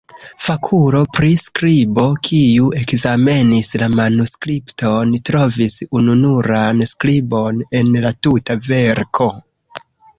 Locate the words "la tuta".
8.09-8.63